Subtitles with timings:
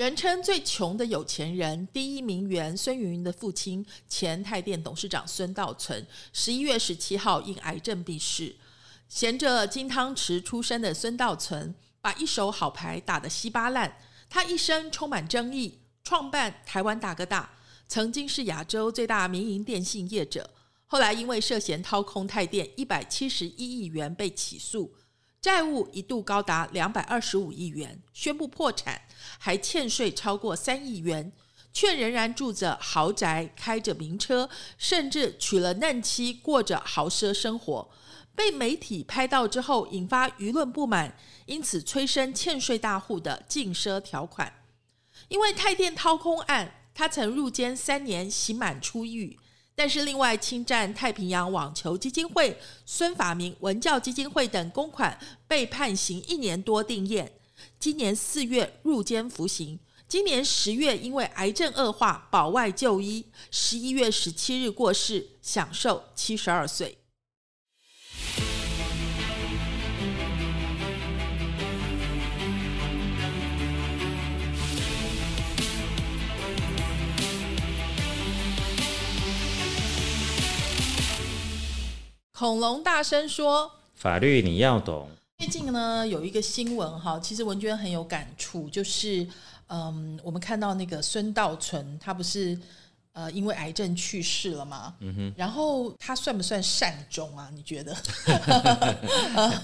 [0.00, 8.56] 人称最穷的有钱人，第一名媛孙云云的父亲，前泰电董事长孙道存，十一月十七号因癌症病逝。
[9.10, 13.94] 衔着金汤匙出生的孙道存，把一手好牌打得稀巴烂。
[14.30, 17.50] 他一生充满争议，创办台湾大哥大，
[17.86, 20.48] 曾经是亚洲最大民营电信业者，
[20.86, 24.94] 后来因为涉嫌掏空泰电一百七十一亿元被起诉。
[25.40, 29.00] 债务一度高达两百二十五亿元，宣布破产，
[29.38, 31.32] 还欠税超过三亿元，
[31.72, 37.90] 却仍然住着豪宅，开着名车，甚至娶了嫩妻，过着豪奢生活。
[38.34, 44.52] 被媒体拍到之后，引发舆论不满，因此催生欠税大户的禁奢条款。
[45.28, 49.38] 因为泰电掏空案，他曾入监三年，刑满出狱。
[49.82, 57.32] 但是，另外侵占太平洋网球基金会、孙法明文教基金会等公款，被判刑一年多定验。
[57.78, 66.98] 今年四月入监服刑，今年十月因为癌症恶化保外就医，十一月十七日过世，享受七十二岁。
[82.40, 89.28] 恐龙大声说：“法律你要懂。”最近呢，有一个新闻哈，其实文娟很有感触，就是
[89.66, 92.58] 嗯，我们看到那个孙道存，他不是
[93.12, 94.94] 呃因为癌症去世了吗？
[95.00, 95.34] 嗯哼。
[95.36, 97.50] 然后他算不算善终啊？
[97.52, 97.94] 你觉得？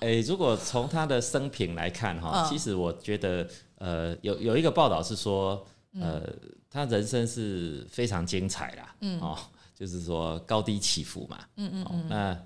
[0.00, 5.64] 哎，如果从他的生平来看哈，其实我觉得呃，有有一个报道是说，
[6.00, 6.20] 呃，
[6.68, 8.92] 他人生是非常精彩啦。
[9.02, 9.38] 嗯哦。
[9.78, 12.44] 就是说高低起伏嘛，嗯嗯嗯，那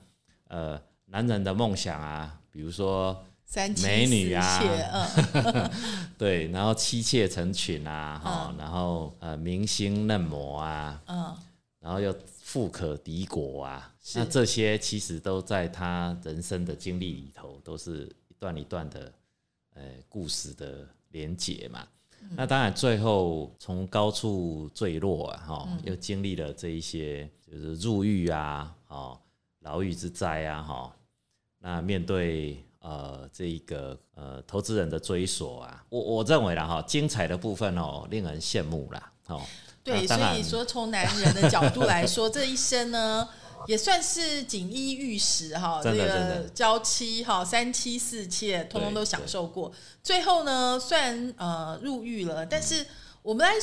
[0.48, 3.24] 呃男人的梦想啊，比如说
[3.82, 4.60] 美女啊，
[5.32, 5.70] 嗯，
[6.18, 11.34] 对，然后妻妾成群啊，哈，然后呃明星嫩模啊，嗯，
[11.80, 19.10] 然后又富可敌国啊，那这些其实都在他人生的经历里头，都是一段一段的
[19.74, 21.88] 呃故事的连结嘛。
[22.30, 29.18] 那当然，最后从高处坠落啊，哈，又经历了这一些，就是入狱啊，哦，
[29.60, 30.92] 牢狱之灾啊，哈。
[31.58, 39.42] 那面对呃这一个呃投资人的追索啊，我我认为啦，哈，精彩的部分哦，令人羡慕啦，哦。
[39.84, 43.28] 对，所以说从男人的角度来说，这一生呢。
[43.66, 49.72] 也算是锦衣玉食哈，这个娇妻哈，三妻四妾，通通都享受过。
[50.02, 52.84] 最后呢，虽然呃入狱了，但是
[53.22, 53.54] 我们来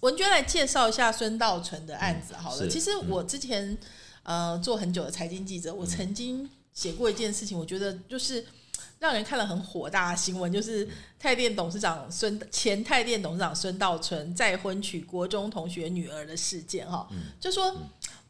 [0.00, 2.68] 文娟来介绍一下孙道存的案子好了。
[2.68, 3.76] 其实我之前
[4.22, 8.44] 呃做很久的财经记者，我曾经写过一件事情，我觉得就是
[8.98, 10.88] 让人看了很火大的新闻，就是
[11.18, 17.08] 泰电董事长孙前泰电董事长孙道存再婚娶国中同学女儿的事件哈，
[17.40, 17.74] 就说。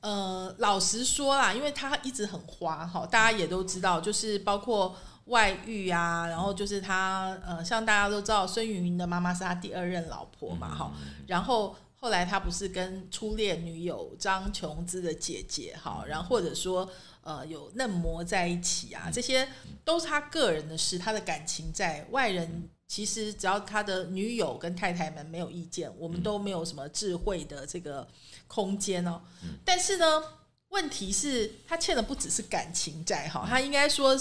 [0.05, 4.95] 呃，老实说啦，因为他一直很花哈，大家也都知道，就是包括
[5.29, 10.93] 外遇啊，然后就是他呃，像大家都知道，孙云云的妈妈是他第二任老婆嘛哈，
[11.27, 16.87] 然后后来他不是跟初恋女友张琼姿的姐姐哈，然后或者说
[17.23, 19.49] 呃有嫩模在一起啊，这些
[19.87, 22.69] 都是他个人的事，他的感情在外人。
[22.95, 28.07] 其实只要他的女友跟太太们没有意见，我们都没有什么智慧的这个
[28.47, 29.21] 空间哦。
[29.65, 30.23] 但是呢，
[30.69, 34.17] 问题是，他欠的不只是感情债哈，他应该说，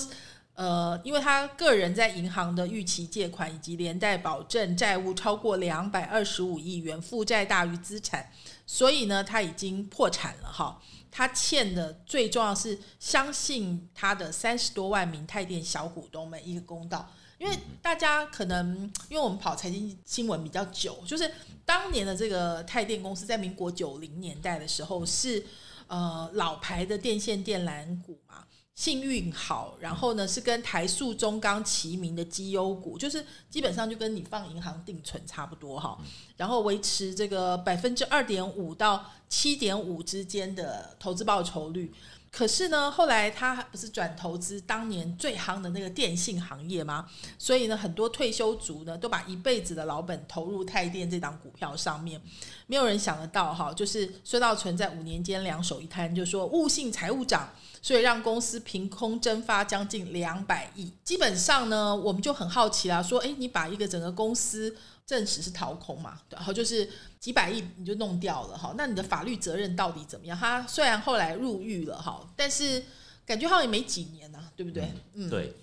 [0.55, 8.27] 呃，因为他个人在银行的逾期借款以及连带保证债务超过两百二十五亿元，负债大于资产，
[8.65, 10.81] 所以呢，他已经破产了哈。
[11.11, 17.07] 他欠的最重要是相信他的三十多万名泰电小股东们一个公道。
[17.43, 21.29] 因为大家可能，因为我们跑财经新闻比较久，就是
[21.65, 25.43] 当年的这个泰电公司在民国九零年代的时候是
[25.87, 28.45] 呃老牌的电线电缆股嘛，
[28.75, 35.99] 幸运好，然后呢是跟台塑、中钢齐名的绩优股，就是基本上就跟你放银行定存差不多哈，
[36.37, 41.93] 然后维持这个百分之二点五到七点五之间的投资报酬率。
[42.35, 47.07] 可是呢，后来他不是转投资当年最夯的那个电信行业吗？
[47.37, 52.19] 所以呢，很多退休族呢都把一辈子的老本投入泰电这档股票上面。
[52.65, 57.47] 没有人想得到哈，就是孙道存在五年间两手一摊，就说误信财务长，
[57.83, 60.91] 所以让公司凭空蒸发将近两百亿。
[61.03, 66.89] 基本上呢，我们就很好奇啦，说，哎，你把一个整个公司证实是掏空嘛，然后就是
[67.19, 70.37] 几百亿你就弄掉了哈，那你的法律责任到底怎么样？
[70.37, 72.83] 他虽然后来入狱了哈，但是
[73.25, 74.91] 感觉好像也没几年呐，对不对？
[75.13, 75.53] 嗯，对。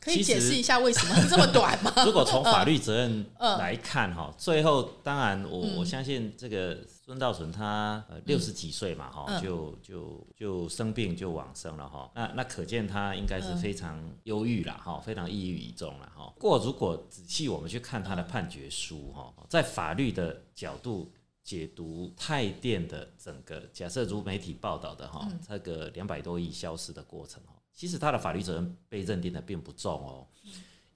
[0.00, 1.92] 可以解释一下为什么这么短吗？
[2.06, 3.26] 如果从法律责任
[3.58, 6.78] 来看哈，最后当然我我相信这个
[7.08, 16.30] 孙道存他呃六十几岁嘛哈，就就就生病就往生了哈，那那可见他应该是非常忧郁了哈，非常抑郁一重了哈。
[16.38, 21.10] 过如果仔细我们去看他的判决书哈，在法律的角度
[21.42, 27.54] 解读泰电的整个假设，如媒体报道的哈，这个两百多亿消失的过程哈。
[27.72, 30.26] 其实他的法律责任被认定的并不重哦，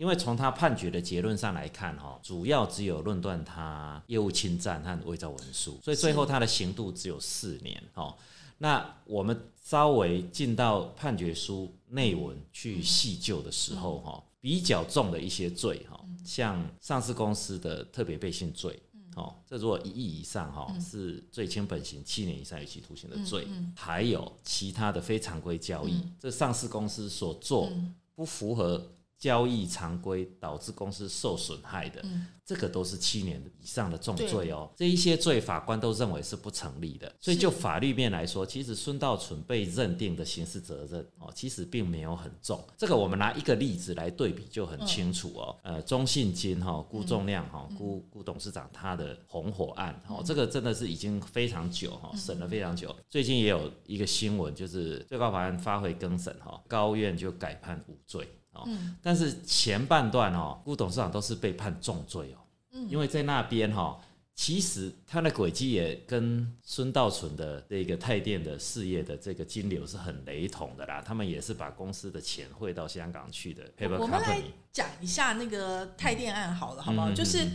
[0.03, 7.81] 因为从他判决的结论上来看，哈，主要只有论断他业务侵占和伪造文书，所以最后他的刑度只有四年。
[7.95, 8.13] 哦，
[8.59, 18.77] 那我们稍微进到判决书内文去细究的时候，哈，比较重的一些罪，哈，像上市公司的特别背信罪。
[19.15, 23.47] 哦，这如果一亿以上哈，是最轻本刑七年以上有期徒刑的罪，
[23.77, 27.71] 还有其他的非常规交易，这上市公司所做
[28.17, 28.85] 不符合。
[29.23, 32.05] 交易常规导致公司受损害的，
[32.45, 34.69] 这个都是七年以上的重罪哦。
[34.77, 42.61] 这一些罪法官都认为是不成立的，所以就法律面来说，其实孙道存被认定的刑事责任哦，其实并没有很重。
[42.77, 45.57] 这个我们拿一个例子来对比就很清楚哦。
[45.63, 52.93] 呃，中信金哈，辜仲亮哈，辜辜董事长他的红火案哦，这个真的是已经非常久哈，审了非常久。
[53.09, 58.29] 最近也有一个新闻，就是最高法院发回更审哈，高院就改判无罪。
[58.53, 58.69] 哦，
[59.03, 62.39] 但是前半段哦，辜董事长都是被判重罪哦，
[62.73, 63.99] 嗯，因为在那边哈，
[64.35, 73.65] 其实他的轨迹也跟孙道存的这个泰电的事业的这个金流是很雷同的啦，他们也是把公司的钱汇到香港去的。
[73.99, 77.11] 我们来讲一下那个泰电案好了，好不好？
[77.13, 77.47] 就是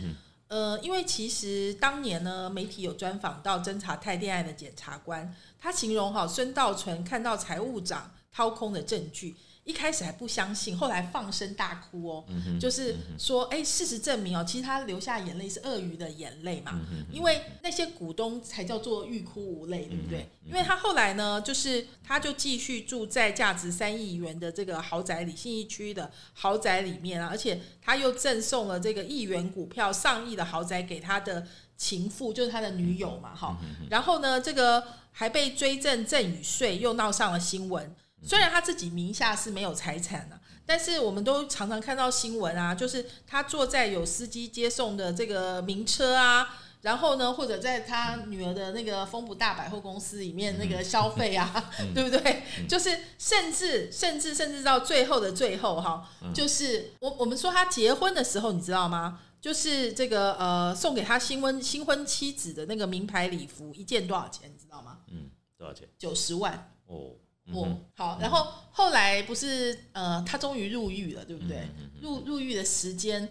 [0.48, 9.36] 呃，因为其实当年呢，媒体有专访到侦查泰电案的检察官，他形容哈，孙道存看到财务长掏空的证据。
[9.68, 12.24] 一开始还不相信，后来放声大哭哦，
[12.58, 16.80] 就是说，哎，事实证明哦，其实他流下眼泪是鳄鱼的眼泪嘛，
[17.12, 20.26] 因为那些股东才叫做欲哭无泪，对不对？
[20.46, 33.58] 因为他后来呢，就是他就继续住在价值三亿元的这个豪宅里，信义区的豪宅里面啊，而且他又赠送了这个亿元股票、上亿的豪宅给他的情妇，就是他的女友嘛，哈，
[33.90, 34.82] 然后呢，这个
[35.12, 37.94] 还被追赠赠与税，又闹上了新闻。
[38.22, 52.42] 虽然他自己名下是没有财产的，但是我们都常常看到新闻啊，就是他坐在有司机接送的这个名车啊，然后呢，或者在他女儿的那个丰普大百货公司里面那个消费啊， 对不对？
[52.68, 59.20] 就是甚至甚至甚至到最后的最后哈，就是我我们说他结婚的时候，你知道吗？
[59.40, 64.50] 就是这个呃，送给他新婚新婚妻子的那个名牌礼服一件多少钱？
[64.52, 64.98] 你知道吗？
[65.06, 65.88] 嗯，多少钱？
[65.96, 67.12] 九十万哦。
[67.52, 71.66] 哦，好，然后后来不是呃，他终于入狱了，对不对？
[72.00, 73.28] 入入狱的时间，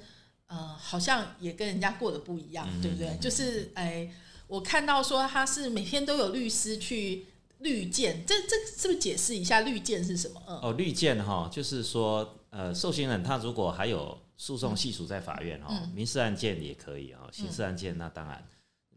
[0.47, 3.17] 呃，好像也跟人家过得不一样，对不对？
[3.21, 4.11] 就是哎，
[4.47, 7.25] 我看到说他是每天都有律师去
[7.59, 10.41] 绿见，这这是不是解释一下绿见是什么？
[10.47, 18.43] 嗯，哦，绿见哈，就是说呃，受刑人他如果还有诉讼系数在法院哈，民事案件也可以啊，刑事案件那当然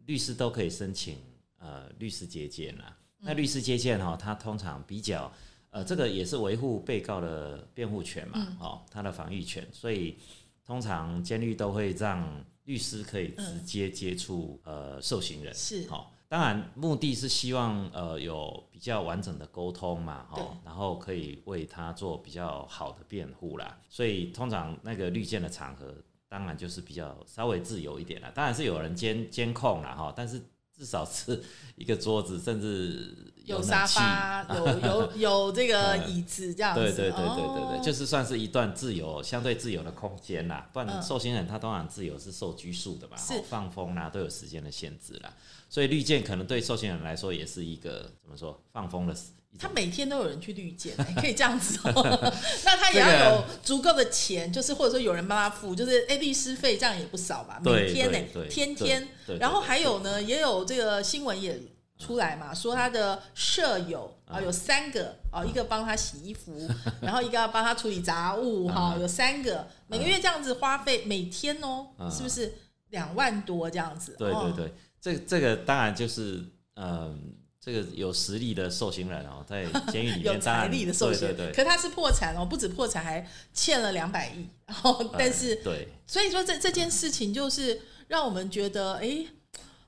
[0.07, 1.19] 律师都可以申请
[1.59, 2.97] 呃律师接见了。
[3.23, 5.31] 那律师接见哈，他通常比较，
[5.71, 10.17] 呃，这个也是维护被告的辩护权嘛，哦，他的防御权，所以
[10.65, 12.27] 通常监狱都会让
[12.65, 25.95] 律师可以直接接触呃受刑人，是，好，当然目的是希望呃有比较完整的沟通嘛，哈，然后可以为他做比较好的辩护啦，所以通常那个律见的场合，
[26.27, 30.43] 当然就是比较稍微自由一点啦，当然是有人监监控啦哈，但是。
[30.81, 31.43] 至少是
[31.77, 36.81] 一个桌子，甚至有沙发，有有 有这个椅子这样子。
[36.81, 40.71] 对对对对对对，就是算是一段自由、相对自由的空间啦。
[40.73, 45.31] 不然受刑人他当然自由是受拘束的嘛，是放风啦，都有时间的限制啦。
[45.69, 49.15] 所以绿箭可能对受刑人来说也是一个怎么说放风的。
[49.59, 52.33] 他每天都有人去绿箭， 可以这样子哦。
[52.65, 57.61] 那他也要有足够的钱，就是或者说有人帮他付，就是哎律师费这样也不少吧？
[57.63, 59.09] 每天呢，天天。
[59.39, 61.61] 然后还有呢，也有这个新闻也
[61.99, 66.67] 出来嘛，说他的舍友啊有三个啊，一个帮他洗衣服，
[67.03, 72.55] 然后一个要帮他处理杂物哈，有三个，每个月这样子花费，每天哦，是不是
[72.91, 74.15] 两万多这样子？
[74.17, 76.43] 对对对，这这个当然就是
[76.77, 77.35] 嗯。
[77.61, 84.49] 这个有实力的受刑人哦， 在监狱里面有财力的受刑人，可他是破产哦，不止破产，还欠了两百亿。
[84.65, 89.27] 然后，但是，对，所以说这这件事情就是让我们觉得，哎，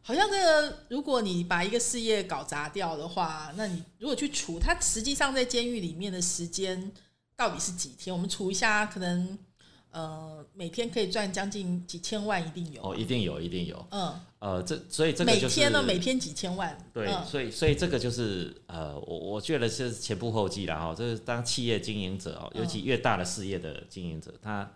[0.02, 6.92] 好像这个，如果你把一个事业搞砸掉的话，那你如果去除他，实际上在监狱里面的时间
[7.34, 8.14] 到底是几天？
[8.14, 9.38] 我们除一下，可能。
[9.92, 13.86] 呃，每天可以赚将近几千万，一定有哦，一定有，一定有。
[13.90, 16.76] 嗯，呃，这所以这个每天呢，每天几千万。
[16.94, 20.94] 对，所以所以这个就是呃，我我觉得是前仆后继了哈。
[20.96, 24.70] 这是当企业经营者哦，尤其越大的事业的经营者，他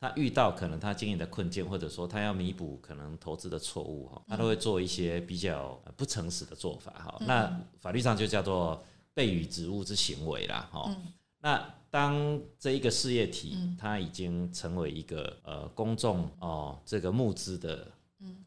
[0.00, 7.16] 他遇到可能他经营的困境，或者说他要弥补可能投资的错误哈，他都会做一些比较不诚实的做法哈。
[7.20, 8.84] 那法律上就叫做
[9.14, 10.92] 被与职务之行为啦哈。
[11.40, 17.90] 那当这一个事业体，它已经成为一个呃公众哦这个募资的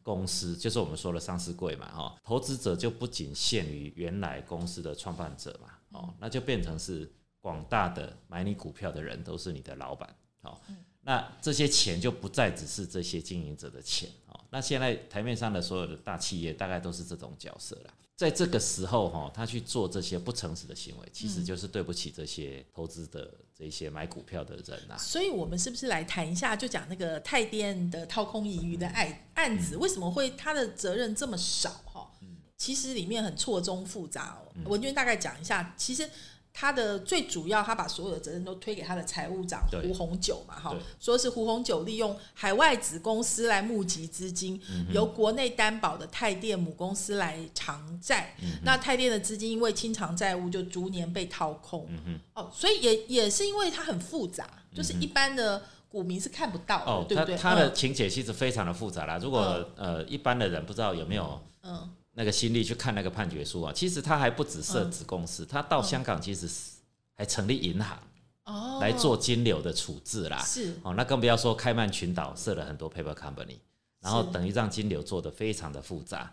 [0.02, 10.60] 公司，就是我们说的上市柜嘛，哈，投资者就不仅限于原来公司的创办者嘛，哦，那就变成是广大的买你股票的人都是你的老板，好，
[11.00, 17.94] 那这些钱就不再只是这些经营者的钱，哦，那现在台面上的所有的大企业大概都是这种角色了。
[18.22, 24.96] 在这个时候，哈，他去做这些不诚实的行为，其实就是对不起这些投资的这些买股票的人呐。
[24.96, 31.70] 所以，我们是不是来谈一下，就讲那个泰电的掏空盈余的案案子，为什么会他的责任这么少？
[31.84, 32.08] 哈，
[32.56, 34.54] 其实里面很错综复杂哦。
[34.70, 36.08] 文娟大概讲一下，其实。
[36.54, 51.88] 他的最主要，他把所有的责任都推给他的财务长胡红九嘛，哈，说是胡红九利用海外子公司来募集资金，由国内担保的泰电母公司来偿债，那泰电的资金因为清偿债务就逐年被掏空，
[52.34, 57.36] 哦，所以也也是因为它很复杂，就是一般的股民是看不到的，对不对？
[57.36, 59.40] 他的情节其实非常的复杂啦，如果
[59.76, 61.90] 呃一般的人不知道有没有，嗯。
[62.14, 66.72] 那个心力去看那个判决书啊，其实他还不止设子公司，他到香港其实是
[67.14, 67.98] 还成立银行
[68.44, 70.38] 哦，来做金流的处置啦。
[70.44, 73.56] 是哦，那更不要说开曼群岛设了很多 paper company，
[74.00, 76.32] 然后等于让金流做的非常的复杂。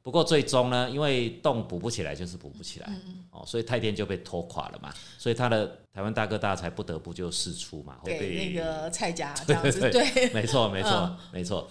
[0.00, 2.90] 不过最终呢，因为洞补不起来就是补不起来
[3.30, 4.94] 哦，所以泰电就被拖垮了嘛。
[5.18, 9.80] 所以他的台湾大哥大才不得不就释出嘛，给那个蔡家 这样子。
[9.90, 11.68] 对，没错，没错，没错。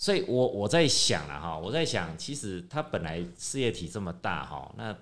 [0.00, 4.96] 所以，我我在想了哈，我在想，其实他本来事业体这么大哈，那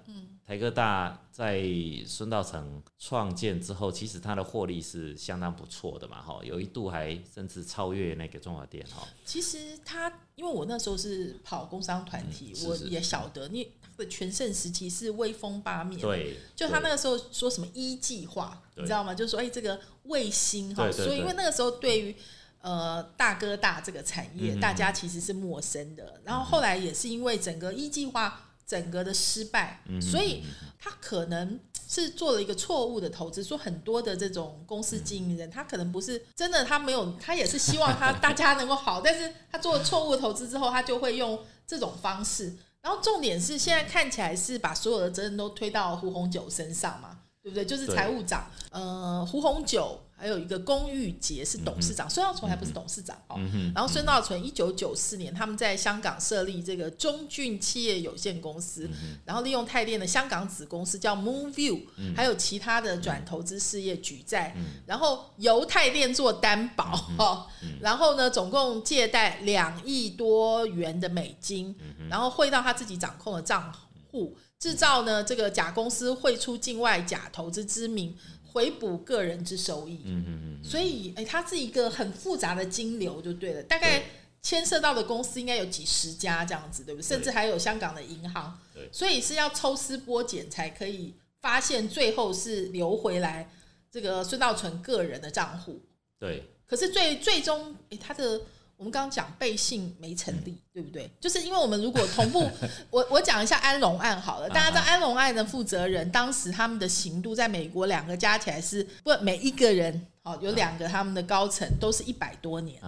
[0.46, 1.62] 台科大在
[2.06, 9.06] 孙道成创建之后，其实它的获利是相当不错的嘛哈，有一度还甚至超越那个中华电哈。
[9.26, 19.14] 其实他，因为我那时候是跑工商团体，我也晓得，你他的全盛时期是威风八面，对，就他那个时候说什么一计划，你知道吗？
[19.14, 22.16] 就说哎，这个卫星哈，所以因为那个时候对于。
[22.60, 26.20] 呃，大哥大这个产业，大家其实是陌生的。
[26.24, 30.42] 然后后来也是因为整个一计划整个的失败，所以
[30.78, 33.44] 他可能是做了一个错误的投资。
[33.44, 42.56] 说很多的这种公司经营人，他可能不是真的，他没有，他也是希望他大家能够好， 但是他做了错误的投资之后，他就会用这种方式。
[42.82, 47.64] 然后重点是现在看起来是把所有的责任都推到胡红九身上嘛，对不对？
[47.64, 50.00] 就是财务长，呃，胡红九。
[50.18, 53.38] 还有一个龚玉杰是董事长，孙道存还不是董事长哦。
[53.74, 58.88] 然后孙道存一九九四年他们在香港设立这个中骏企业有限公司，
[59.26, 61.82] 然后利用泰电的香港子公司叫 MoonView，
[62.16, 64.56] 还有其他的转投资事业举债，
[64.86, 67.46] 然后由泰电做担保哈，
[67.80, 71.76] 然后呢总共借贷两亿多元的美金，
[72.08, 73.70] 然后汇到他自己掌控的账
[74.10, 78.16] 户，制造呢这个假公司汇出境外假投资之名。
[78.56, 84.04] 回补个人之收益，嗯嗯嗯，所以哎，它是一个很复杂的金流就对了，大概
[84.40, 87.06] 牵涉到的公司应该有几十家这样子，对不对？
[87.06, 93.50] 甚至还有香港的银行，对，所以是要抽丝剥茧才可以发现，最后是流回来
[93.90, 95.82] 这个孙道存个人的账户，
[96.18, 96.42] 对。
[96.66, 98.40] 可是最最终，哎，他的。
[98.76, 101.10] 我们刚刚讲背信没成立，对不对？
[101.18, 102.46] 就是因为我们如果同步，
[102.90, 104.48] 我我讲一下安龙案好了。
[104.50, 112.78] 大家知道安龙案的负责人，当时他们的刑度在美国两个加起来是不每一个人哦，有两个他们的高层都是一百多年。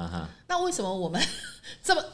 [0.47, 1.23] 那为什么我们
[1.83, 2.05] 这么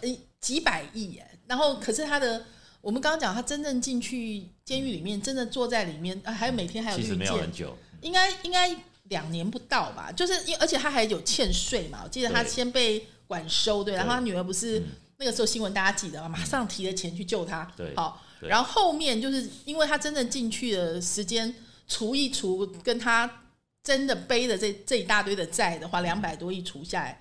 [0.40, 1.26] 几百亿耶？
[1.48, 2.44] 然后可是他的，
[2.80, 8.72] 我们刚刚讲他真正进去监狱里面，真的坐在里面啊，还有每天还有其实没有很久，应该应该
[9.08, 10.12] 两年不到吧？
[10.12, 13.04] 就是因而且他还有欠税嘛，我记得他先被。
[13.26, 14.82] 管收对，然后他女儿不是
[15.18, 16.28] 那个时候新闻大家记得吗？
[16.28, 17.70] 马上提了钱去救他。
[17.76, 21.54] 对，好，然后后面就是因为他真正进去的时间
[21.86, 23.42] 除一除，跟他
[23.82, 27.20] 真的背的这这一大堆的债的话，两百多亿除下来，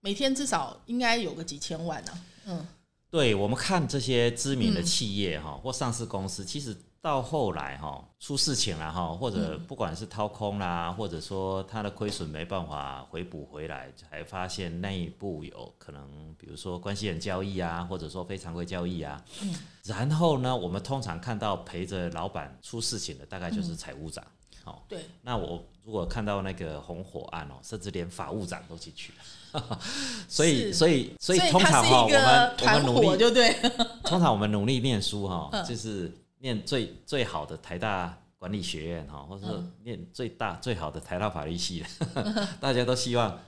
[0.00, 2.12] 每天至少应该有个几千万呢。
[2.46, 2.66] 嗯，
[3.10, 6.76] 对，我们看这些知名的企业哈，或上市公司，其实。
[7.02, 19.22] 到后来哈出事情了哈，或者不管是掏空啦，或者说他的亏损没办法回补回来，才发现内部有可能，比如说关系人交易啊，或者说非常规交易啊。
[19.42, 19.54] 嗯。
[19.84, 24.22] 然后呢，我们通常看到陪着老板出事情的，大概就是财务长。
[24.64, 24.82] 哦。
[24.86, 25.06] 对。
[25.22, 29.78] 那我如果看到那个红火案哦，甚至连法务长都进去了。
[30.28, 33.56] 所以，所以，所以通常哈，我们我们努力就对。
[34.04, 36.14] 通常我们努力念书哈，就是。
[36.40, 43.38] 念最最好的台大管理学院哈，或者说念最大最好的台大法律系的， 大家都希望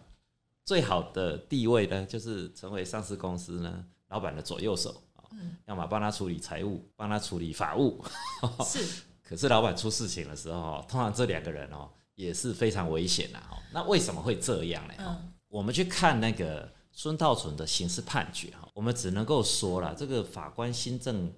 [0.65, 5.25] 最好的地位呢，就是成为上市公司呢老板的左右手啊，
[5.65, 8.05] 要么帮他处理财务，帮他处理法务。
[8.63, 13.59] 是，可是老板出事情的时候，通常这两个人哦也是非常危险的哈。
[13.73, 15.19] 那为什么会这样呢？
[15.49, 21.33] 我们去看那个孙道存的刑事判决哈，我们只能够说了，这个法官新政。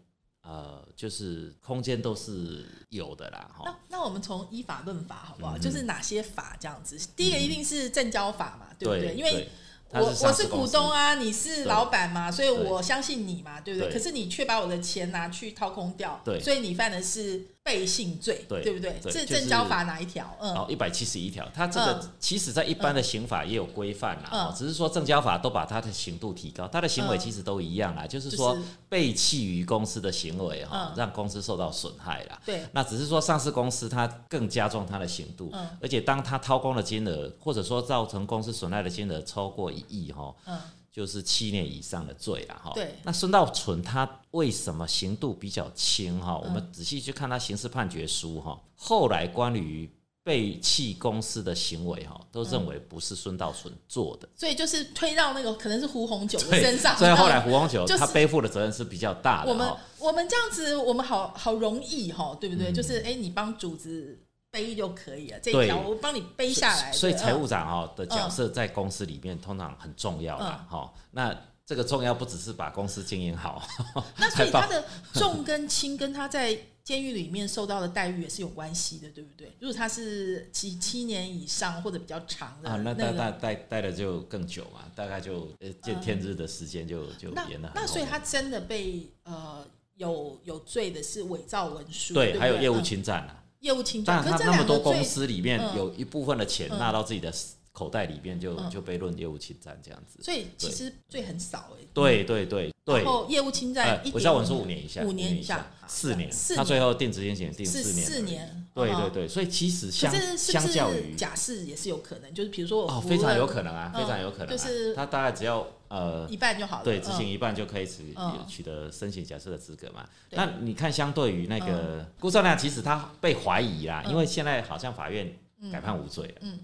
[0.45, 3.63] 呃，就是空间都是有的啦，哈。
[3.65, 5.57] 那那我们从依法论法好不好？
[5.57, 6.99] 就是哪些法这样子？
[7.17, 9.15] 第一个一定是正交法嘛，对不对？
[9.15, 9.49] 因为
[9.95, 13.93] 我我是股东啊，你是老板嘛，所以我相信你嘛，对不对？
[13.93, 17.47] 可是你却把我的钱拿去掏空掉，对，所以你犯的是。
[17.65, 18.95] 背信罪，对不对？
[19.11, 20.37] 是证交法哪一条？
[20.39, 21.49] 嗯，哦，一百七十一条。
[21.55, 28.55] 它这个其实在一般的刑法也有规范啦，只是说证交法都把它的刑度提高，它的行为其实都一样啦，就是说
[28.87, 32.39] 背弃于公司的行为哈，让公司受到损害啦。
[32.45, 40.35] 对，那只是说上市公司它更加重它的刑度，而且当它掏空的金额，或者说造成公司损害的金额超过一亿哈。
[40.47, 40.59] 嗯。
[40.95, 42.71] 就是七年以上的罪了哈。
[42.73, 42.95] 对。
[43.03, 46.39] 那孙道存他为什么刑度比较轻哈？
[46.39, 49.91] 我们仔细去看他刑事判决书哈，后来关于
[50.23, 54.29] 背弃公司的行为哈，都认为不是孙道存做的。
[54.37, 56.97] 所以就是推到那个可能是胡红九的身上。
[56.97, 59.51] 所以后来胡红九他背负的责任是比较大的。
[59.51, 62.71] 我们我们这样子，我们好好容易哈，对不对？
[62.71, 64.21] 就是哎，你帮主子。
[64.55, 66.93] 背就可以了，这条我帮你背下来。
[66.93, 70.95] 所以财务长哈的角色在公司里面通常很重要啦，哈。
[71.11, 71.37] 那
[71.67, 73.61] 这个重要不只是把公司经营好，
[74.17, 79.53] 那所以他的重跟轻跟他在监狱里面受到的待遇也是有关系的，对不对？
[79.59, 87.73] 如果他是七七年以上或者比较长的，啊，那待待待待的就更久嘛，大概就呃见天日的时间就就延了。
[87.75, 93.41] 那所以他真的被呃有有罪的是伪造文书，对，还有业务侵占啊。
[93.65, 97.33] 业务侵占，但他那么多公司里面有一部分的钱纳到自己的
[97.73, 100.23] 口袋里面，就就被论业务侵占这样子。
[100.23, 101.85] 所以其实罪很少哎。
[101.95, 103.03] 对对对对。
[103.03, 106.31] 然后业务侵占，伪造文书五年以下，五年以下，四年。
[106.55, 108.07] 他最后定执行刑定四年。
[108.07, 108.67] 四年。
[108.75, 114.49] 对对对，所以其实相相较于假释也是有可能，就是比如说哦，非常有可能啊，非常有可能。
[114.49, 118.15] 就是他大概只要呃一半就好了，对，执行一半就可以取
[118.49, 120.05] 取得申请假设的资格嘛。
[120.31, 125.33] 那你看，相对于那个辜少亮，其实他被怀疑啦，因为现在好像法院
[125.71, 126.35] 改判无罪了。
[126.41, 126.59] 嗯，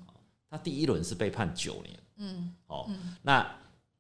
[0.51, 1.97] 他第一轮是被判九年。
[2.17, 2.91] 嗯，哦，
[3.23, 3.47] 那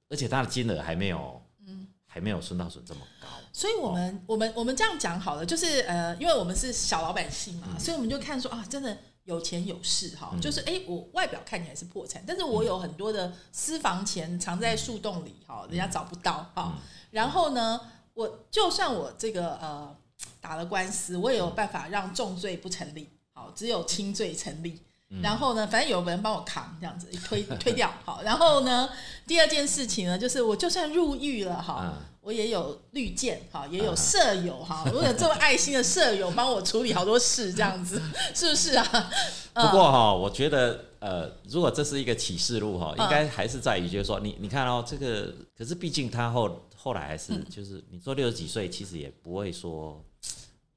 [0.08, 3.28] 而且他的金额还没有，嗯，还没有孙道存这么高。
[3.52, 16.78] 所以，我们我们我们这样讲好了，就是呃，因为我们是小老百姓嘛，所以我们就看说啊，真的有钱有势哈，就是哎，我外表看起来是破产，但是我有很多的私房钱藏在树洞里哈，人家找不到哈。
[17.11, 17.80] 然后呢，
[18.14, 19.96] 我就算我这个呃
[20.40, 24.80] 打了官司，我也有办法让重罪不成立，好，只有轻罪成立。
[25.22, 28.22] 然后呢，反正有个人帮我扛，这样子一推 推掉好。
[28.22, 28.88] 然后呢，
[29.26, 31.92] 第二件事情呢，就是我就算入狱了哈。
[32.22, 38.00] 我也有绿箭哈，也有舍友哈， 我有这么爱心的舍友帮我处理好多事，这样子
[38.36, 39.10] 是不是啊？
[39.54, 50.04] 不过哈，我觉得呃，如果这是一个启示录哈，应该还是在于就是说，你你看哦，这个可是毕竟他后后来还是就是你说六十几岁，其实也不会说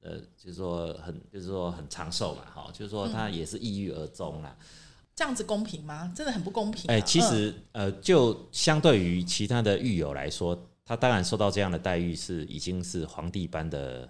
[0.04, 4.56] 呃，就是说很就是说很长寿嘛哈，就是说他也是抑郁而终啦。
[5.16, 6.14] 这样子公平吗？
[6.16, 6.92] 真的很不公平。
[6.92, 10.70] 哎，其实呃，就相对于其他的狱友来说。
[10.86, 14.06] 他当然受到这样的待遇是已经是皇帝般的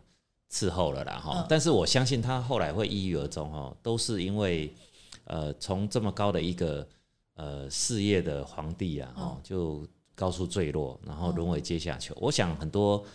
[0.51, 4.73] 伺候了啦哈，但是我相信他后来会抑郁而终哈，都是因为
[5.25, 6.85] 呃从这么高的一个
[7.35, 12.17] 呃事业的皇帝啊哈，就高处坠落，然后沦为阶下囚。
[12.19, 13.05] 我想很多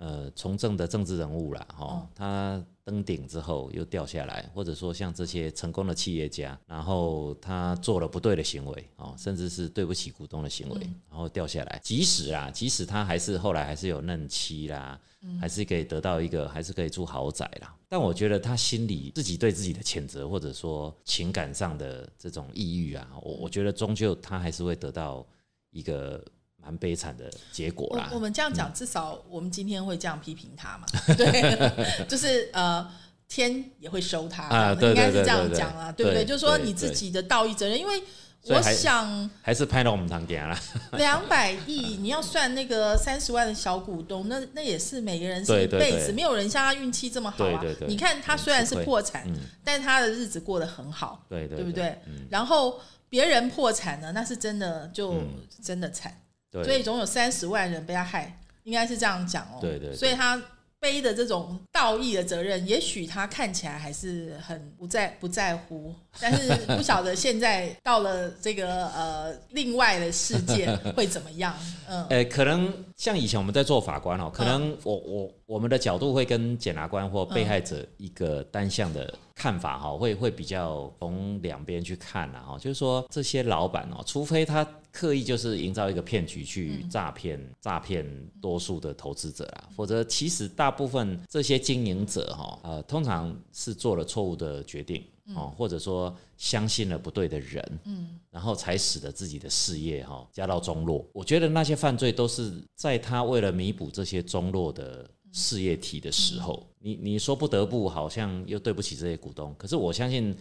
[0.00, 2.60] 呃从政的政治人物啦哈，他。
[2.82, 11.80] 登顶之后又掉下来，或者说像这些成功的企业家，然后他做了不对的行为哦，甚至是对不起股东的行为，然后掉下来。
[11.84, 15.00] 即使啊，即使他还是后来还是有嫩妻啦，
[15.40, 17.72] 还是可以得到一个，还是可以住豪宅啦。
[17.88, 25.24] 但我觉得他心里自己对自己的谴责，或者说情感上的这种抑郁啊，我我觉得终究他还是会得到
[25.70, 26.20] 一个。
[26.62, 28.10] 蛮悲惨的结果啦。
[28.12, 30.86] 我们这样讲，至少我们今天会这样批评他嘛？
[31.16, 32.86] 对，就是呃，
[33.28, 36.24] 天也会收他啊，应该是这样讲啊，对不对？
[36.24, 38.02] 就是说你自己的道义责任，因为
[38.44, 40.58] 我想还是拍到我们堂点了。
[40.96, 47.62] 两百亿，你要算那个三十万的小股东，那那也是每个人是一辈子，没有人像他运气这么好啊。
[47.86, 49.26] 你看他虽然是破产，
[49.62, 51.98] 但他的日子过得很好，对对不对？
[52.30, 55.14] 然后别人破产了，那是真的就
[55.62, 56.16] 真的惨。
[56.52, 59.58] 所以总有三十万人被他害，应该是这样讲哦。
[59.60, 59.94] 对对。
[59.94, 60.40] 所以他
[60.80, 71.54] 背的这种道义的责任，也许他看起来还是很不在不在乎，但是不晓得现在到了这个呃另外的世界 会怎么样。
[71.86, 72.06] 嗯。
[72.08, 84.66] 呃，可能像以前我们在做法官哦，可能我我我们的角度会跟检察官或被害者一个单向的看法哈，会会比较从两边去看了哈，就是说这些老板哦，除非他。
[84.92, 88.04] 刻意就是营造一个骗局去诈骗诈骗
[88.42, 95.00] 多数的投资者啦，否则其实大部分这些经营者哈呃通常是做了错误的决定
[95.36, 101.06] 哦，或者说相信了不对的人，嗯，然后才使得自己的事业哈家道中落。
[101.12, 110.36] 我觉得那些犯罪都是在他为了弥补这些中落的事业体的时候，你你说不得不好像又对不起这些股东，可是我相信。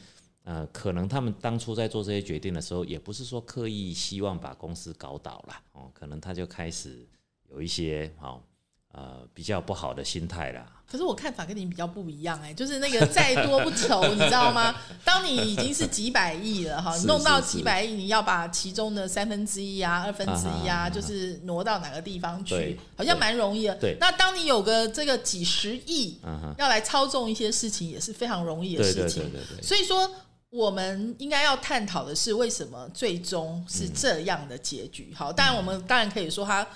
[0.45, 7.05] 呃，可能他们当初在做这些决定的时候，也不是说刻意希望把公司搞倒了哦，可能他就开始
[7.51, 8.41] 有一些好
[8.91, 10.65] 呃比较不好的心态啦。
[10.89, 14.75] 可是我看法跟你比较不一样哎，就是那个再多不愁，你知道吗？
[15.05, 23.75] 当你已经是几百亿了哈，弄到几百亿，你要把其中的三分之一啊、二分之一啊，就是挪到哪个地方去，好像蛮容易的。
[23.75, 23.95] 对。
[23.99, 26.19] 那当你有个这个几十亿，
[26.57, 29.21] 要来操纵一些事情，也是非常容易的事情。
[29.23, 29.63] 对对对对。
[29.63, 30.11] 所以说。
[30.51, 35.13] 我们应该要探讨的是，为什么最终是这样的结局？
[35.15, 36.67] 好，当然我们当然可以说他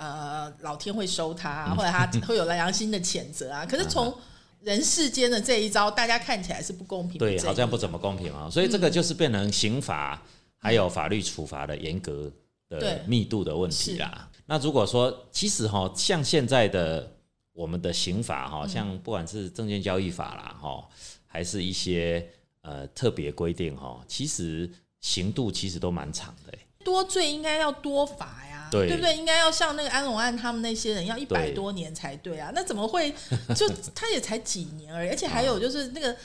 [0.00, 3.64] 呃，老天会收他，或者他会有良心的谴责啊。
[3.68, 4.16] 可是从
[4.62, 8.48] 人世间的这一招，大家看起来是不公平，对，好像不怎么公平啊。
[8.50, 10.22] 所以这个就是变成刑法
[10.56, 12.32] 还有法律处罚的严格
[12.68, 14.28] 的密度的问题啦。
[14.46, 17.12] 那如果说其实哈，像现在的
[17.52, 20.88] 我们的刑法哈，像不管是证券交易法啦哈，
[21.26, 22.28] 还是一些。
[22.62, 26.52] 呃，特别规定哈，其实刑度其实都蛮长的。
[26.84, 29.16] 多罪应该要多罚呀，对不对？
[29.16, 32.50] 应该要像那个安龙案他们那些人要一百多年才对啊。
[32.54, 33.14] 那怎么会？
[33.54, 36.16] 就他也才几年而已，而且还有就是那个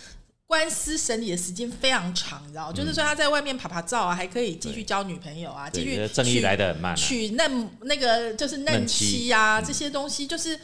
[0.48, 2.72] 官司审理的时间非常长，你知道？
[2.72, 10.60] 就是说他在外面拍拍照啊，还可以继续交女朋友啊，继续正义来的很慢，娶嫩那个就是嫩妻啊，这些东西就是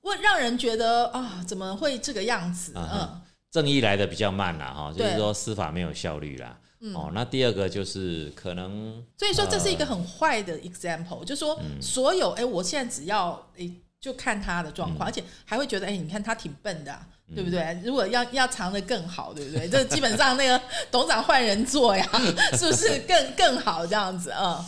[0.00, 2.72] 会让人觉得啊，怎么会这个样子？
[2.76, 3.20] 嗯。
[3.50, 6.58] 正义来的比较慢啦，哈，就是说司法没有效率啦。
[6.92, 13.70] 哦，那第二个就是可能，所以说这是一个很坏的 example，就说所有哎，我现在只要哎
[14.00, 16.94] 就看他的状况，而且还会觉得哎，你看他挺笨的，
[17.34, 17.80] 对不对？
[17.82, 19.66] 如果要要藏的更好，对不对？
[19.70, 22.06] 这基本上那个董事长换人做呀，
[22.58, 24.62] 是不是更更好这样子啊？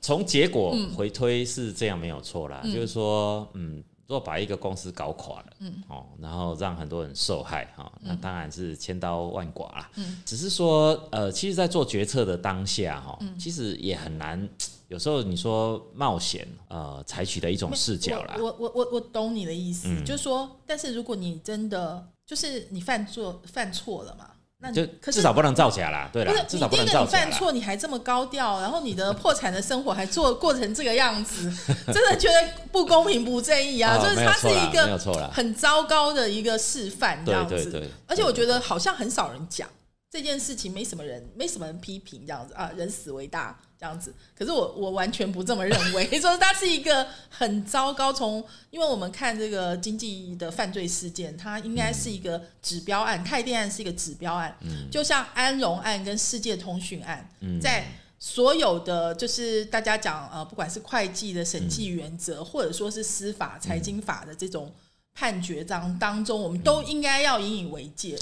[0.00, 3.84] 从结果回推是这样没有错啦，就是说嗯。
[4.06, 9.90] 如果把一个公司搞垮了，嗯，哦，然后让很多人受害，哈，那当然是千刀万剐啦。
[9.96, 14.48] 嗯，只是说，呃，其实，在做决策的当下，哈，其实也很难。
[14.88, 18.36] 有时候你说冒险，呃，采取的一种视角啦。
[18.38, 24.30] 我我我我懂你的意思，就是说，但是如果你真的就是你犯错犯错了嘛。
[24.58, 27.24] 那就至少不能造假啦，对啦，至少不能造假。
[27.24, 31.52] 你犯错，你还这么高调，然后你的破产的生活还做过成这个样子，
[31.92, 33.98] 真的觉得不公平、不正义啊！
[33.98, 34.98] 就是它是一个
[35.30, 37.86] 很糟糕的一个示范，这样子。
[38.06, 39.68] 而且我觉得好像很少人讲
[40.10, 43.58] 这件事情，没什么人，没什么人批评这样子啊，人死为大。
[43.78, 48.10] 这样子，可是我我完全不这么认为，说 它是一个很糟糕。
[48.10, 54.56] 从因为我们看这个经济的犯罪事件，它应该是一个指标案，泰电案是一个指标案，
[54.90, 57.28] 就像安荣案跟世界通讯案，
[57.60, 57.86] 在
[58.18, 64.72] 所有的就是大家讲呃，不管是会计的审计原则，或者说是司法财经法的这种
[65.12, 68.18] 判决章当中，我们都应该要引以为戒。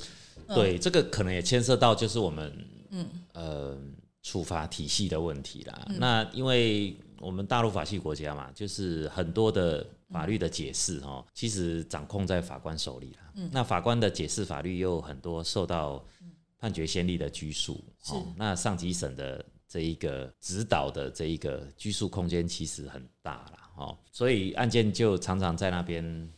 [0.48, 2.52] 对，这个可能也牵涉到就是我们
[2.90, 3.78] 嗯呃。
[4.24, 13.30] 处罚体系的问题啦，那因为我们大陆法系国家嘛，就是很多的法律的解释哦，其实掌控在法官手里啦。
[13.34, 16.02] 嗯，那法官的解释法律又很多受到
[16.58, 17.84] 判决先例的拘束。
[18.08, 23.70] 哦，那上级审的这一个指导的这一个拘束空间其实很大啦。
[23.76, 26.32] 哦，所以案件就常常在那边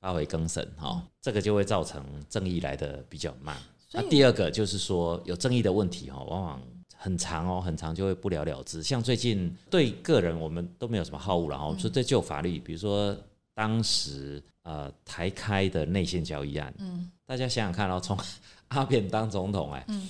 [0.00, 0.64] 发回更审。
[0.76, 3.56] 哈，这个就会造成正义来的比较慢。
[3.90, 6.62] 那第二个就是说有争议的问题哈，往往。
[7.02, 8.80] 很长哦，很长就会不了了之。
[8.80, 13.16] 像最近对个人我们都没有什么好恶了哈，说这旧法律，比如说
[13.54, 18.16] 当时呃台开的内线交易案，嗯，大家想想看哦，从
[18.68, 20.08] 阿扁当总统哎，嗯，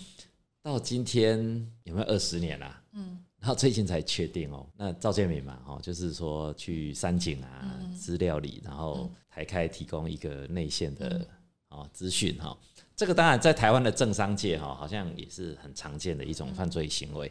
[0.62, 1.38] 到今天
[1.84, 2.82] 有没有二十年啦？
[2.92, 11.26] 嗯，然后最近才确定哦，那赵建明嘛，哦，就是说去山景啊资料里，然后台开提供一个内线的
[11.70, 12.54] 哦资讯哈。
[13.02, 17.28] 这个当然在台湾的政商界哈，好像也是很常见的一种犯罪行为。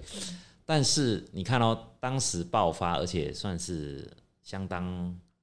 [0.65, 4.05] 但是你看哦，当时爆发，而且算是
[4.43, 4.85] 相当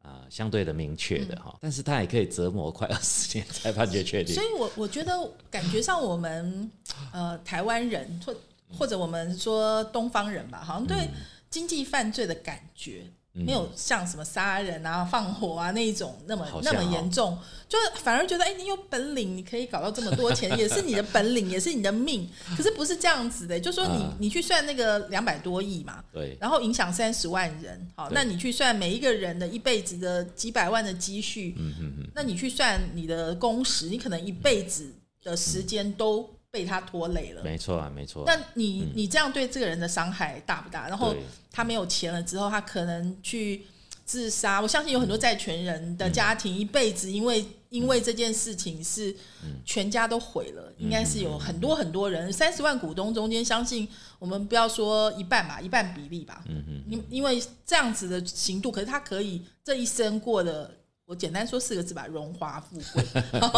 [0.02, 1.56] 啊相对的明确的哈。
[1.62, 4.34] 但是他也可以折磨快二十年才判决确定。
[4.34, 5.12] 所以我我觉得
[5.50, 6.70] 感觉上我们
[7.10, 8.36] 呃台湾人或
[8.70, 11.08] 或者我们说东方人吧，好像对
[11.48, 13.10] 经济犯罪的感觉。
[13.44, 22.28] 没有像什么杀人啊、放火啊那一种那么那么严重，就反而觉得哎，你有本领，你可以搞到这么多钱，也是你的本领，也是你的命。
[22.56, 36.28] 可是不是这样子的，就说你你去算那个两百多亿嘛，对，然后影响三十万人，好，那你去算每一个人的一辈子的几百万的积蓄，嗯嗯嗯，那你去算你的工时，你可能一辈子的时间都。
[36.50, 38.24] 被他拖累了，没错啊，没错。
[38.26, 40.88] 那你你这样对这个人的伤害大不大？
[40.88, 41.14] 然后
[41.50, 43.66] 他没有钱了之后，他可能去
[44.06, 44.60] 自杀。
[44.60, 49.14] 我相信有很多债权人的家庭一辈子因为因为这件事情是
[49.62, 52.32] 全家都毁了，应该是有很多很多人。
[52.32, 53.86] 三十万股东中间，相信
[54.18, 56.42] 我们不要说一半吧，一半比例吧。
[56.48, 56.82] 嗯嗯。
[56.88, 60.77] 因因为这样子的刑度，可是他可以这一生过的。
[61.08, 63.02] 我简单说四个字吧，荣华富贵。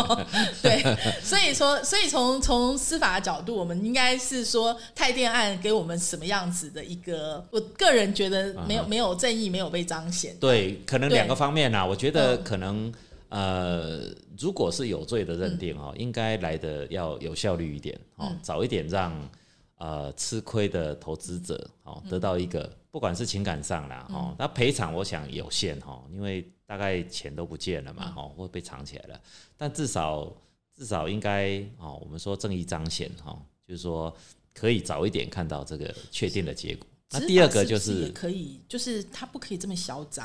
[0.62, 0.80] 对，
[1.20, 7.44] 所以说，所以从从司法的角度，我们应该是说，泰电案给我们什么样子的一个？
[7.50, 10.36] 我个人觉得没有没有正义没有被彰显。
[10.38, 11.84] 对，可能两个方面呐。
[11.84, 12.92] 我觉得可能
[13.30, 14.02] 呃，
[14.38, 19.12] 如果是有罪的认定哦，应该来的要有效率一点哦，早一点让
[19.78, 26.48] 呃吃亏的投资者哦得到一个，不管是情感上啦哦，那赔偿我想有限哈，因为。
[26.70, 29.20] 大概钱都不见了嘛，哦，或被藏起来了，
[29.56, 30.32] 但至少
[30.72, 34.16] 至少应该哦，我们说正义彰显哈，就是说
[34.54, 36.86] 可以早一点看到这个确定的结果。
[37.10, 40.24] 那第二个就是可以，就是他不可以这么嚣张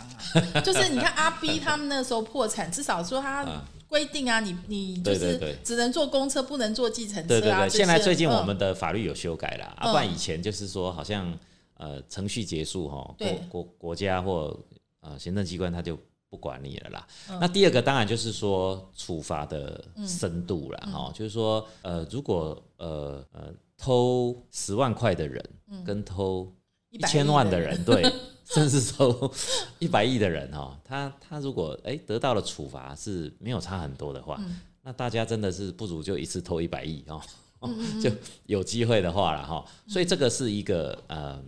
[0.53, 3.43] 啊， 就是你看阿 B 他们那时候破产，至少说他
[3.87, 7.27] 规定啊，你你就是只能坐公车，不能坐计程车。
[7.27, 11.35] 对对对，现在最近我们的法律有修改了，啊，不然以前就是说好像
[11.77, 14.55] 呃程序结束哈，国国国家或
[14.99, 15.97] 呃行政机关他就。
[16.29, 17.07] 不管你了啦。
[17.39, 25.43] 那第二个当然就是说处罚的深度了哈，就是说呃，如果呃呃偷十万块的人
[25.85, 26.51] 跟偷
[26.89, 28.03] 一千万的人，对，
[28.45, 29.31] 甚至偷
[29.79, 34.41] 一百亿的人哈， 他他如果哎得到了处罚是没有差很多的话，
[34.81, 37.21] 那大家真的是不如就一次偷一百亿哦，
[38.01, 38.09] 就
[38.45, 39.65] 有机会的话了哈。
[39.87, 41.41] 所以这个是一个呃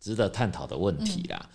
[0.00, 1.50] 值得探讨的问题啦。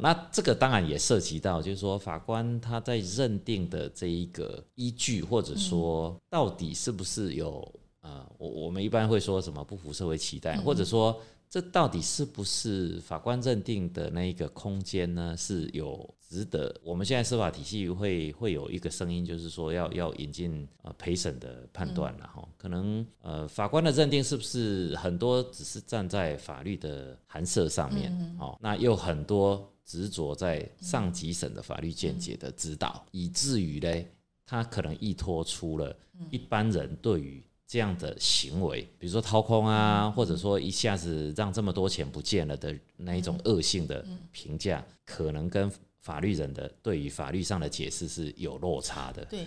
[0.00, 7.66] 那这个当然也涉及到，就是说法官他在认定的这一个依据，或者说到底是不是有
[8.02, 15.36] 呃，我我们一般会说什么不符社会期待，或者说这到底是不是法官认定的那一个空间呢？
[15.36, 16.74] 是有值得？
[16.84, 22.48] 我们现在司法体系会会有一个声音，就是说要要引进呃陪审的判断了哈。
[22.56, 28.12] 可能呃法官的认定是不是很多只是站在法律的函涉上面？
[28.38, 29.68] 哦，那又很多。
[29.90, 34.04] 执着在上级省的法律见解的指导，以至于呢，
[34.46, 35.96] 他可能依托出了
[36.30, 49.24] 一般人对于这样的行为，比如说掏空啊，或者说一下子让这么多钱不见了的那一种恶性的评价，可能跟法律人的对于法律上的解释是有落差的。
[49.24, 49.44] 对。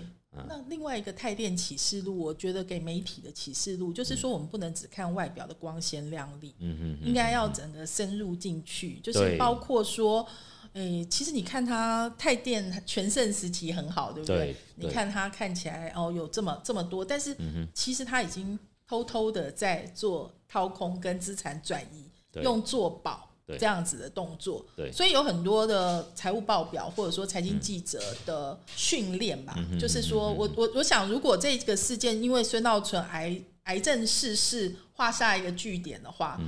[0.47, 10.27] 那另外一个泰电启示录，我觉得给媒体的启示录，就是说我们不能只看外表的光鲜亮丽，嗯嗯应该要整个深入进去，就是包括说，
[10.73, 14.55] 诶，其实你看他泰电全盛时期很好，对不对？
[14.75, 17.35] 你看他看起来哦有这么这么多，但是
[17.73, 22.09] 其实他已经偷偷的在做掏空跟资产转移，
[22.41, 23.29] 用做保。
[23.47, 36.39] 这样子的动作，对，所以有很多的财务报表或者说财经记者的训练吧，就是说我我我想，如果这个事件因为孙道存癌癌症逝世画下一个句点的话，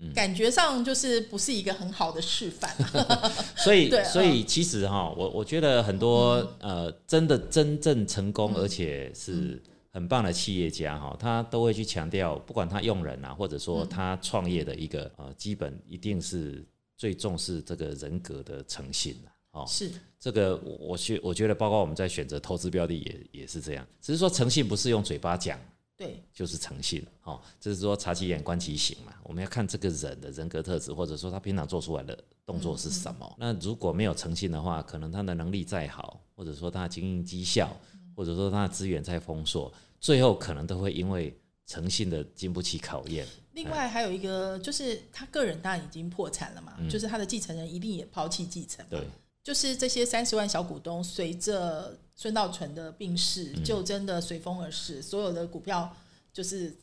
[0.00, 2.70] 嗯，感觉上就是不是一个很好的示范。
[3.56, 9.60] 所以， 所以其实哈，我我觉得很多呃，真的真正成功而且是
[9.94, 19.30] 很棒的企业家哈，他都会去强调，不管他用人啊，或者说他创业的一个呃基本，一定是最重视这个人格的诚信的。
[19.52, 25.56] 哦，是这个，我觉我觉得，包括我们在选择投资标的也也是这样，只是说诚信不是用嘴巴讲，
[25.96, 27.06] 对，就是诚信。
[27.22, 33.32] 哦，就是说察其言观其行嘛，我们要看这个人的人格特质，或者说他平常做出来的动作是什么。
[33.38, 37.70] 那如果没有诚信的话，可能他的能力再好，或者说他的经营绩效，
[38.14, 43.26] 或者说他的资源在封锁，最后可能都会因为诚信的经不起考验。
[43.52, 48.84] 另外还有一个就是他个人当然已经破产了嘛，就是他的继承人一定也抛弃继承。
[48.90, 49.00] 对。
[49.42, 55.94] 就是这些三十万小股东，随着孙道存的病逝，就真的随风而逝，所有的股票
[56.32, 56.74] 就是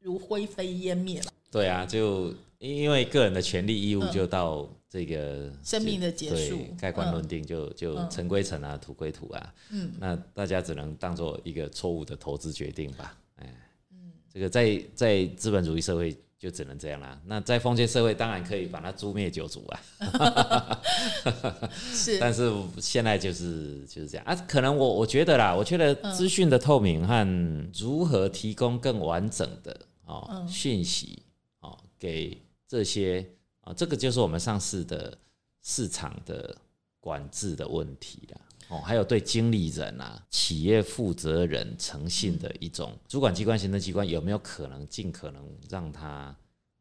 [0.00, 1.32] 如灰飞烟灭了。
[1.50, 9.54] 对啊，就因为个人的权利义务就到这个生命的结束，盖棺论定，就就尘归尘啊，土归土啊。
[9.70, 13.16] 嗯，那大家只能当做一个错误的投资决定吧。
[13.36, 13.46] 哎，
[13.92, 16.14] 嗯，这个在在资本主义社会。
[16.40, 17.20] 就只能这样啦。
[17.26, 20.80] 那在封建社会，当然可以把它诛灭九族啊。
[21.92, 24.34] 是， 但是现在就是就是这样啊。
[24.48, 31.22] 可能我我觉得啦，我觉得资讯的透明和如何提供更完整的哦讯息
[31.60, 33.22] 哦给这些
[33.60, 35.16] 啊，这个就是我们上市的
[35.62, 36.56] 市场的
[36.98, 38.40] 管制的问题了。
[38.68, 46.32] 哦，还有对经理人啊、企业负责人诚信的一种主管机关、行政机关有没有可能尽可能让它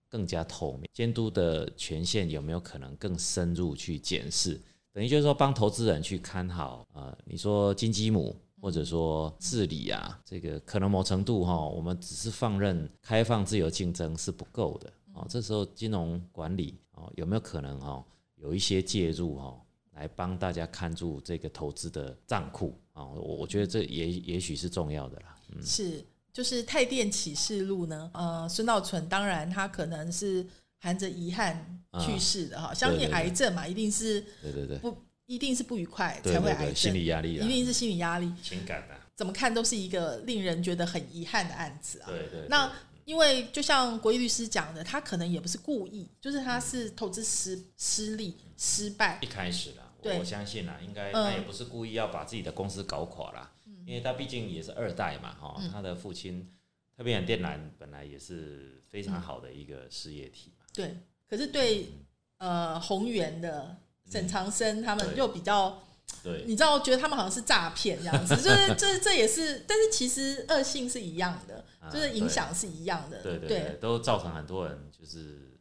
[0.07, 0.87] 更加透明？
[0.93, 4.61] 监督的权限有没有可能更深入去检视？
[4.93, 15.27] 等于就是说，帮投资人去看好呃，你说金鸡母或者说治理啊，这个可能某程度哈，我们只是放任开放自由竞争是不够的哦。
[15.29, 18.03] 这时候金融管理哦，有没有可能哈
[18.35, 19.61] 有一些介入哈？
[19.93, 25.35] 来帮大家看住这个投资的账库啊，我我觉得这也也许是重要的啦。
[25.49, 42.05] 嗯，是，就是泰电启示录呢，呃，孙道存当然他可能是含着遗憾去世的哈，相信癌症嘛，一定是对对对，不一定是不愉快才会癌症，心理压力，一定是心理压力，情感啊，怎么看都是一个令人觉得很遗憾的案子啊。
[42.07, 42.71] 对对，那
[43.09, 49.91] 因为就像国义律师讲的，他可能也不是故意，就是他是投资失失利失败一开始啦。
[50.19, 53.51] 我相信啦，应该他也不是故意要把自己的公司搞垮啦，
[53.87, 56.47] 因为他毕竟也是二代嘛，哈，他的父亲
[56.95, 60.65] 特别电缆本来也是非常好的一个事业体嘛。
[60.71, 60.95] 对，
[61.27, 61.91] 可是对
[62.37, 63.75] 呃宏源的
[64.07, 65.81] 沈长生他们又比较，
[66.23, 73.37] 对，你知道，我觉得他们好像是诈骗这样子，就是这 这也是，但是其实恶性是一样的，就是影响是一样的，对。
[73.37, 75.57] 对对，都造成很多人就是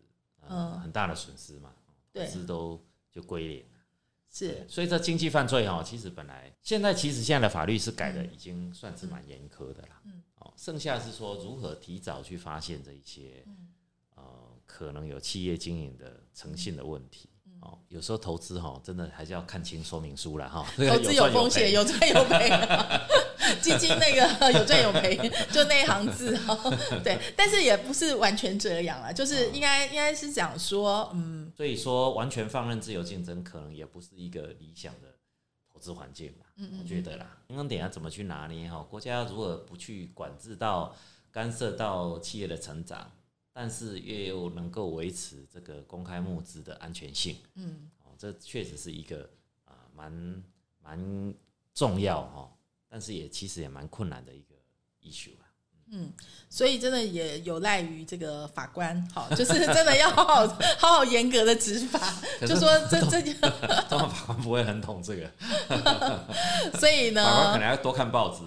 [0.49, 0.81] 嗯。
[0.81, 1.73] 很大的损失嘛，
[2.13, 2.83] 对，是都
[3.13, 3.65] 就归零。
[4.31, 10.03] 是，所以这经济犯罪哈，其实本来现在其实现在的法律是改的，已经算是蛮严苛的啦。
[10.05, 13.45] 嗯，哦，剩下是说如何提早去发现这一些，
[14.17, 14.23] 呃，
[14.67, 17.31] 可能有企业经营的诚信的问题。
[17.61, 20.65] 哦，有时候投资哈，真的还是要看清说明书了哈。
[20.89, 22.51] 投资有风险，有赚有赔。
[23.63, 25.17] 基金那个 有赚有赔，
[25.51, 26.55] 就那一行字哈。
[27.03, 35.09] 对，但是也不是完全这样啊，就是应该应该是讲说，嗯，所以说完全放任自由竞争，可能也不是一个理想的
[35.73, 36.47] 投资环境吧。
[36.57, 38.85] 嗯我觉得啦，刚刚点要怎么去拿捏哈？
[38.91, 40.95] 国家如果不去管制到
[41.33, 43.11] 干涉到企业的成长，
[43.61, 47.37] 但是又能够维持这个公开募资的安全性？
[47.57, 49.29] 嗯，哦，这确实是一个
[49.65, 50.45] 啊，蛮
[50.81, 51.35] 蛮
[51.75, 52.49] 重要哈。
[52.89, 54.55] 但是也其实也蛮困难的一个
[55.03, 55.51] issue 啊。
[55.91, 56.13] 嗯，
[56.49, 61.99] 所以真的也有赖于这个法官，好，就是真的要好 好好好严格的执法，
[62.47, 63.21] 就说这 这，
[63.91, 65.29] 当然法官不会很懂这个，
[66.79, 68.45] 所以呢，法官可能要多看报纸。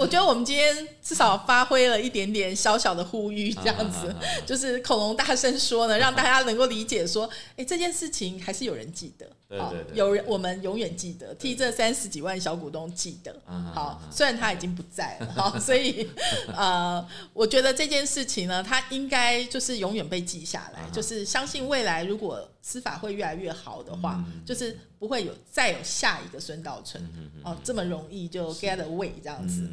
[0.00, 4.14] 我觉得我们今天至少发挥了一点点小小的呼吁，这样子，
[4.46, 9.26] 就是恐龙大声说呢，让大家能够理解说，哎，这件事情还是有人记得，
[9.58, 13.34] 好，有人我们永远记得，替这三十几万小股东记得，
[13.74, 16.08] 好，虽然他已经不在了，好， 所以
[16.54, 27.02] 呃，我觉得这件事情呢，他应该就是永远被记下来，就是相信未来如果司法会越来越好的话，就是不会有再有下一个孙道存
[27.42, 29.68] 哦这么容易就 get away 这样子。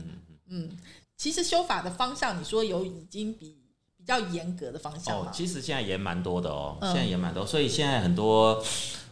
[0.49, 0.71] 嗯，
[1.17, 3.57] 其实修法的方向，你说有已经比
[3.95, 8.63] 比较严格的方向哦，其实现在也蛮多的哦，现在也蛮多，所以现在很多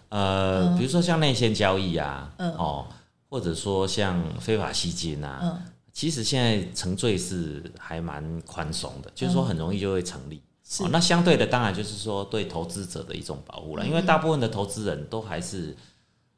[0.09, 2.87] 呃，比如说像内线交易啊，哦，
[3.29, 10.41] 或者说像非法吸金啊，其实现在成罪是还蛮宽松的，就是说很容易就会成立。
[10.79, 15.75] 哦，那相对的当然就是说对投资者的一种保护了，因为大部分的投资人都还是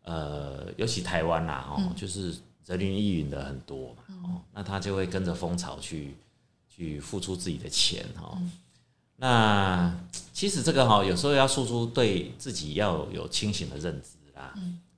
[0.03, 6.15] 呃，尤其台湾啦，哦，就是人云亦云的很多嘛，哦，那他就会跟着风潮去
[6.67, 8.37] 去付出自己的钱哈。
[9.17, 9.93] 那
[10.33, 14.53] 其实这个哈，有时候要输出对自己要有清醒的认知啦，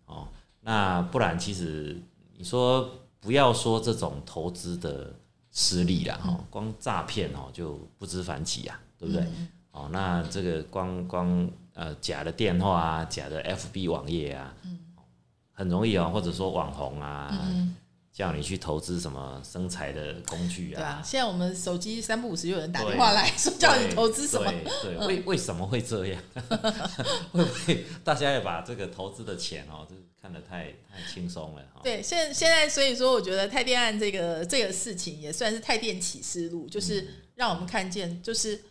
[0.06, 0.28] 哦，
[0.62, 2.00] 那不然其实
[2.38, 2.90] 你说
[3.20, 5.14] 不要说这种投资的
[5.52, 8.80] 失利啦，哈，光诈骗哦就不知反几呀。
[9.00, 9.26] 对不对？
[9.72, 14.54] 哦，那这个光光呃假的电话啊，假的 FB 网页啊，
[15.54, 17.34] 很容易哦，或者说网红啊，
[18.20, 20.76] 叫你去投资什么生财的工具啊。
[20.76, 24.54] 对啊，现在我们手机三不五时有人打电话来说叫你投资什么？
[24.84, 26.22] 对，为为什么会这样？
[27.32, 31.64] 会不会大家要把这个投资的钱哦，就是看得太太轻松了？
[31.82, 38.62] 对，现现在所以说，我觉得泰电案这个这个事情也算是泰电启示录，就是让我们看见，就是。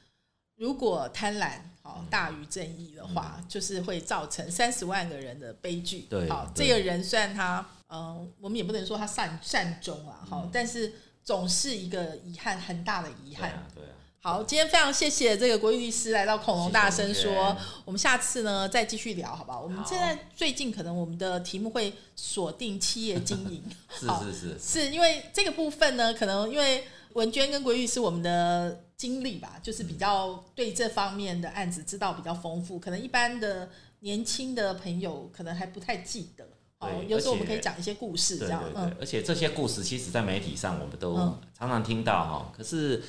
[0.58, 6.00] 如果贪婪好大于正义的话，就是会造成三十万个人的悲剧。
[6.10, 10.92] 对，好，这个人虽然他，嗯，我们也不能说他善善终啊，好，但是
[11.24, 13.66] 总是一个遗憾，很大的遗憾。
[13.74, 13.90] 对啊。
[14.20, 19.60] 好，今天非常谢谢这个国玉律师来到恐龙大声说，我们下次呢再继续聊，好不好？
[19.62, 23.62] 我们现在最近可能我们的题目会锁定企业经营。
[23.90, 24.58] 是是是。
[24.58, 26.84] 是因为这个部分呢，可能因为
[27.14, 28.84] 文娟跟国玉是我们的。
[28.98, 33.70] 经历吧，就是比较对这方面的案子知道比较丰富，可能一般的
[34.00, 36.44] 年轻的朋友可能还不太记得。
[36.80, 38.62] 哦，有时候我们可以讲一些故事，这样。
[38.74, 41.14] 嗯，而且这些故事其实，在媒体上我们都
[41.58, 42.52] 常常听到哈。
[42.56, 43.02] 可是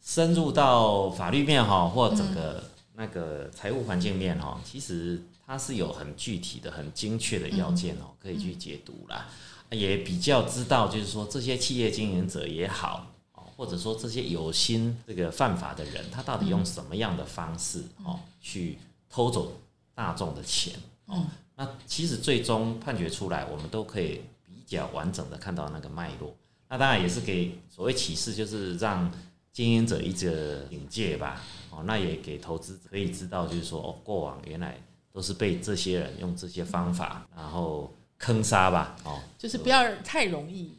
[0.00, 9.28] 深入到法律面哈，或整个那个财务环境面哈，其实它是有很具体的、很精确的要件哦，可以去解读啦。
[9.70, 13.06] 也比较知道，就是说这些企业经营者也好。
[13.54, 18.76] 或者说这些有心这个犯法的人，他到底用什么样的方式哦去
[19.08, 19.52] 偷走
[19.94, 20.74] 大众的钱？
[21.06, 21.24] 哦，
[21.56, 26.34] 那其实最终判决出来，我们都可以比较完整的看到那个脉络。
[26.68, 29.10] 那当然也是给所谓启示，就是让
[29.52, 31.42] 经营者一个警戒吧。
[31.70, 34.80] 哦，那也给投资者可以知道，就是说哦，过往原来
[35.12, 38.96] 都是被这些人用这些方法，然后坑杀吧。
[39.04, 40.74] 哦，就是不要太容易，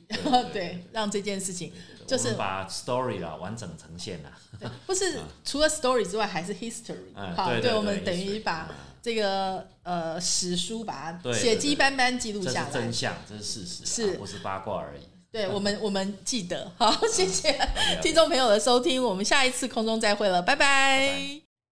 [0.52, 1.72] 对， 让这件事情。
[2.06, 8.70] 就是把 story 啦完整呈现了，不是 除了 story 之外还是 history，好，对，我们等于把
[9.04, 14.18] 这个呃史书把它血迹斑斑记录下来，真相，这是事实，是。
[14.18, 15.02] 不是八卦而已？
[15.30, 17.54] 对 我们，我们记得，好，谢谢
[18.02, 21.43] 听众朋友的收听，我们下一次空中再会了，拜拜。